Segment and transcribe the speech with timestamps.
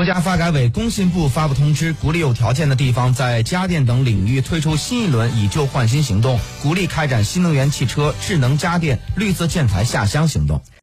[0.00, 10.62] 国家发改委工信部发布通知鼓励有条件的地方在家电等领域推出新一轮以旧换新行动鼓励开展新能源汽车智能家电绿色建材下乡行动。